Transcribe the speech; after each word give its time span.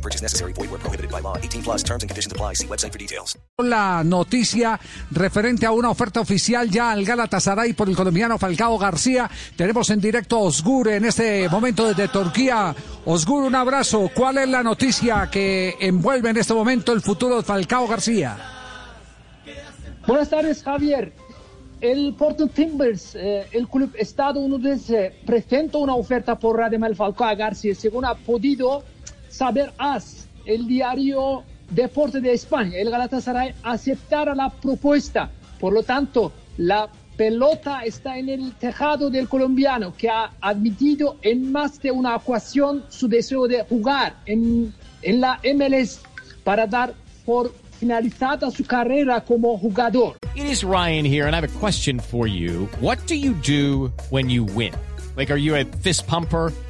No 0.00 0.02
purchase 0.02 0.22
necessary. 0.22 0.54
Void 0.54 0.70
where 0.70 0.80
prohibited 0.80 1.10
by 1.10 1.20
law. 1.20 1.36
18 1.36 1.62
plus 1.62 1.82
terms 1.82 2.02
and 2.02 2.08
conditions 2.08 2.32
apply. 2.32 2.54
See 2.54 2.66
website 2.66 2.92
for 2.92 2.98
details. 2.98 3.36
La 3.58 4.02
noticia 4.02 4.80
referente 5.10 5.66
a 5.66 5.72
una 5.72 5.90
oferta 5.90 6.20
oficial 6.20 6.70
ya 6.70 6.90
al 6.90 7.04
Galatasaray 7.04 7.74
por 7.74 7.88
el 7.88 7.94
colombiano 7.94 8.38
Falcao 8.38 8.78
García. 8.78 9.30
Tenemos 9.56 9.90
en 9.90 10.00
directo 10.00 10.36
a 10.36 10.40
Osgur 10.40 10.88
en 10.88 11.04
este 11.04 11.48
momento 11.50 11.86
desde 11.86 12.08
Turquía. 12.08 12.74
Osgur, 13.04 13.44
un 13.44 13.54
abrazo. 13.54 14.10
¿Cuál 14.14 14.38
es 14.38 14.48
la 14.48 14.62
noticia 14.62 15.28
que 15.30 15.76
envuelve 15.80 16.30
en 16.30 16.38
este 16.38 16.54
momento 16.54 16.94
el 16.94 17.02
futuro 17.02 17.36
de 17.36 17.42
Falcao 17.42 17.86
García? 17.86 18.38
Buenas 20.06 20.30
tardes, 20.30 20.62
Javier. 20.62 21.12
El 21.82 22.14
Porto 22.14 22.46
Timbers, 22.46 23.14
eh, 23.16 23.46
el 23.52 23.68
club 23.68 23.94
estadounidense, 23.98 25.14
presenta 25.26 25.76
una 25.76 25.94
oferta 25.94 26.38
por 26.38 26.56
Radamel 26.56 26.96
Falcao 26.96 27.36
García, 27.36 27.74
según 27.74 28.06
ha 28.06 28.14
podido 28.14 28.82
saber 29.30 29.72
AS, 29.78 30.28
el 30.44 30.66
diario 30.66 31.44
Deporte 31.70 32.20
de 32.20 32.32
España. 32.32 32.76
El 32.76 32.90
Galatasaray 32.90 33.54
aceptará 33.62 34.34
la 34.34 34.50
propuesta. 34.50 35.30
Por 35.58 35.72
lo 35.72 35.82
tanto, 35.82 36.32
la 36.56 36.90
pelota 37.16 37.82
está 37.84 38.18
en 38.18 38.28
el 38.28 38.52
tejado 38.54 39.08
del 39.10 39.28
colombiano, 39.28 39.94
que 39.96 40.08
ha 40.08 40.32
admitido 40.40 41.18
en 41.22 41.52
más 41.52 41.80
de 41.80 41.90
una 41.90 42.16
ocasión 42.16 42.84
su 42.88 43.08
deseo 43.08 43.46
de 43.46 43.62
jugar 43.64 44.16
en, 44.26 44.74
en 45.02 45.20
la 45.20 45.40
MLS 45.54 46.00
para 46.42 46.66
dar 46.66 46.94
por 47.24 47.54
finalizada 47.78 48.50
su 48.50 48.64
carrera 48.64 49.20
como 49.20 49.56
jugador. 49.58 50.16
It 50.34 50.44
is 50.44 50.64
Ryan 50.64 51.04
here, 51.04 51.26
and 51.26 51.34
I 51.34 51.40
have 51.40 51.44
a 51.44 51.58
question 51.58 52.00
for 52.00 52.26
you. 52.26 52.68
What 52.80 52.98
do 53.06 53.14
you 53.14 53.34
do 53.34 53.92
when 54.10 54.28
you 54.30 54.44
win? 54.44 54.72
Like, 55.16 55.30
are 55.30 55.38
you 55.38 55.56
a 55.56 55.64
fist 55.64 56.06
pumper? 56.06 56.52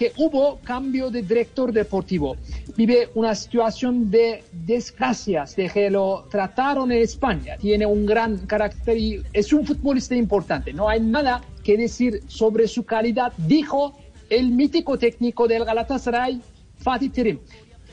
que 0.00 0.14
hubo 0.16 0.58
cambio 0.64 1.10
de 1.10 1.20
director 1.20 1.70
deportivo. 1.74 2.34
Vive 2.74 3.10
una 3.14 3.34
situación 3.34 4.10
de 4.10 4.42
desgracias 4.50 5.54
de 5.56 5.68
que 5.68 5.90
lo 5.90 6.24
trataron 6.30 6.90
en 6.90 7.02
España. 7.02 7.58
Tiene 7.60 7.84
un 7.84 8.06
gran 8.06 8.38
carácter 8.46 8.96
y 8.96 9.22
es 9.34 9.52
un 9.52 9.66
futbolista 9.66 10.16
importante. 10.16 10.72
No 10.72 10.88
hay 10.88 11.00
nada 11.00 11.42
que 11.62 11.76
decir 11.76 12.22
sobre 12.28 12.66
su 12.66 12.86
calidad, 12.86 13.34
dijo 13.36 13.94
el 14.30 14.52
mítico 14.52 14.96
técnico 14.96 15.46
del 15.46 15.66
Galatasaray, 15.66 16.40
Fatih 16.78 17.10
Terim. 17.10 17.38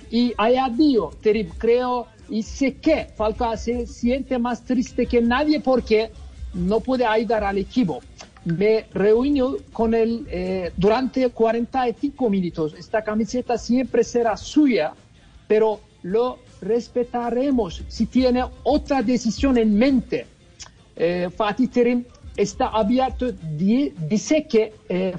Y 0.10 0.34
añadió, 0.38 1.12
Terim, 1.22 1.50
creo 1.58 2.08
y 2.30 2.42
sé 2.42 2.76
que 2.76 3.10
Falcao 3.18 3.58
se 3.58 3.86
siente 3.86 4.40
más 4.40 4.64
triste 4.64 5.08
que 5.08 5.22
nadie 5.22 5.60
porque 5.60 6.10
no 6.54 6.80
puede 6.80 7.06
ayudar 7.06 7.44
al 7.44 7.58
equipo. 7.58 8.00
Me 8.47 8.85
reuní 8.94 9.41
con 9.74 9.94
él 9.94 10.25
eh, 10.31 10.72
durante 10.78 11.30
45 11.30 12.30
minutos. 12.30 12.74
Esta 12.78 13.03
camiseta 13.03 13.58
siempre 13.58 14.03
será 14.06 14.38
suya, 14.38 14.94
pero 15.47 15.81
lo 16.03 16.40
respetaremos 16.62 17.84
si 17.90 18.06
tiene 18.06 18.44
otra 18.63 19.02
decisión 19.02 19.57
en 19.57 19.78
mente. 19.78 20.25
Eh, 20.96 21.30
Fatih 21.36 21.68
Terim 21.68 22.06
está 22.38 22.68
abierto, 22.69 23.31
di- 23.31 23.91
dice 24.07 24.46
que 24.47 24.74
eh, 24.88 25.13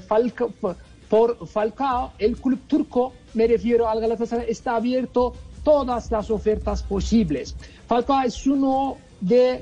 por 1.09 1.47
Falcao, 1.47 2.13
el 2.17 2.35
club 2.37 2.59
turco, 2.67 3.13
me 3.35 3.45
refiero 3.47 3.87
al 3.87 3.99
Galatasaray, 4.01 4.45
está 4.49 4.75
abierto 4.75 5.33
todas 5.63 6.09
las 6.11 6.31
ofertas 6.31 6.81
posibles. 6.81 7.55
Falcao 7.87 8.21
es 8.23 8.45
uno 8.47 8.97
de, 9.21 9.61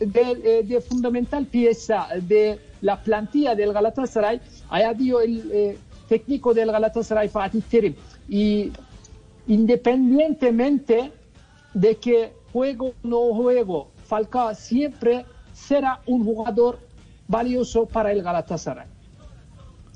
de, 0.00 0.22
eh, 0.44 0.62
de 0.64 0.80
fundamental 0.80 1.46
pieza 1.46 2.08
de 2.22 2.58
la 2.80 3.02
plantilla 3.02 3.54
del 3.54 3.72
Galatasaray. 3.72 4.40
Dio 4.96 5.20
el 5.20 5.50
eh, 5.52 5.78
técnico 6.08 6.54
del 6.54 6.72
Galatasaray, 6.72 7.28
Fatih 7.28 7.62
Terim. 7.62 7.94
Y 8.28 8.72
independientemente 9.46 11.12
de 11.74 11.96
que 11.96 12.32
juego 12.52 12.88
o 12.88 12.94
no 13.02 13.34
juego, 13.34 13.90
Falcao 14.06 14.54
siempre 14.54 15.24
será 15.52 16.00
un 16.06 16.24
jugador 16.24 16.78
valioso 17.28 17.86
para 17.86 18.10
el 18.10 18.22
Galatasaray. 18.22 18.86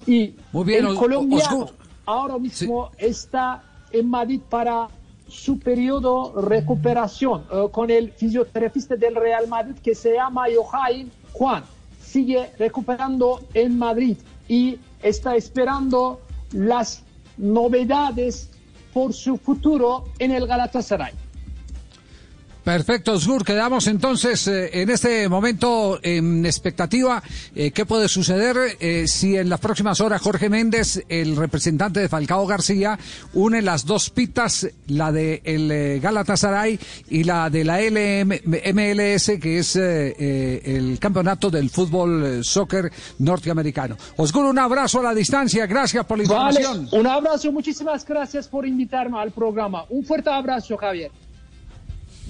Y 0.06 0.34
Muy 0.52 0.64
bien, 0.64 0.86
el 0.86 0.94
colombiano 0.94 1.70
ahora 2.06 2.38
mismo 2.38 2.90
está 2.98 3.62
en 3.90 4.08
Madrid 4.08 4.40
para 4.48 4.88
su 5.28 5.58
periodo 5.58 6.40
recuperación 6.40 7.44
eh, 7.50 7.68
con 7.72 7.90
el 7.90 8.12
fisioterapista 8.12 8.96
del 8.96 9.14
Real 9.14 9.48
Madrid 9.48 9.74
que 9.82 9.94
se 9.94 10.14
llama 10.14 10.44
Joaquín 10.54 11.10
Juan. 11.32 11.64
Sigue 12.00 12.50
recuperando 12.58 13.40
en 13.54 13.78
Madrid 13.78 14.16
y 14.48 14.78
está 15.02 15.34
esperando 15.36 16.20
las 16.52 17.02
novedades 17.36 18.50
por 18.92 19.12
su 19.12 19.36
futuro 19.36 20.04
en 20.18 20.30
el 20.30 20.46
Galatasaray. 20.46 21.23
Perfecto, 22.64 23.12
Osgur. 23.12 23.44
Quedamos 23.44 23.86
entonces 23.88 24.48
eh, 24.48 24.70
en 24.80 24.88
este 24.88 25.28
momento 25.28 26.00
en 26.02 26.46
expectativa. 26.46 27.22
Eh, 27.54 27.72
¿Qué 27.72 27.84
puede 27.84 28.08
suceder 28.08 28.56
eh, 28.80 29.06
si 29.06 29.36
en 29.36 29.50
las 29.50 29.60
próximas 29.60 30.00
horas 30.00 30.22
Jorge 30.22 30.48
Méndez, 30.48 31.04
el 31.10 31.36
representante 31.36 32.00
de 32.00 32.08
Falcao 32.08 32.46
García, 32.46 32.98
une 33.34 33.60
las 33.60 33.84
dos 33.84 34.08
pitas, 34.08 34.66
la 34.86 35.12
de 35.12 35.42
el 35.44 36.00
Galatasaray 36.00 36.80
y 37.10 37.24
la 37.24 37.50
de 37.50 37.64
la 37.64 37.82
LM 37.82 38.40
MLS, 38.74 39.32
que 39.38 39.58
es 39.58 39.76
el 39.76 40.98
campeonato 40.98 41.50
del 41.50 41.68
fútbol 41.68 42.42
soccer 42.42 42.90
norteamericano? 43.18 43.98
Osgur, 44.16 44.46
un 44.46 44.58
abrazo 44.58 45.00
a 45.00 45.02
la 45.02 45.14
distancia. 45.14 45.66
Gracias 45.66 46.06
por 46.06 46.16
la 46.16 46.24
Vale, 46.24 46.60
información. 46.60 46.88
un 46.98 47.06
abrazo, 47.06 47.52
muchísimas 47.52 48.06
gracias 48.06 48.48
por 48.48 48.66
invitarme 48.66 49.18
al 49.18 49.32
programa. 49.32 49.84
Un 49.90 50.02
fuerte 50.02 50.30
abrazo, 50.30 50.78
Javier. 50.78 51.10